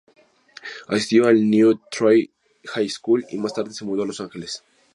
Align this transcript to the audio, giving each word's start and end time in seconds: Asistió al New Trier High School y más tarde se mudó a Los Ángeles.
Asistió 0.87 1.27
al 1.27 1.47
New 1.47 1.79
Trier 1.91 2.31
High 2.73 2.89
School 2.89 3.23
y 3.29 3.37
más 3.37 3.53
tarde 3.53 3.71
se 3.71 3.85
mudó 3.85 4.01
a 4.01 4.07
Los 4.07 4.19
Ángeles. 4.19 4.63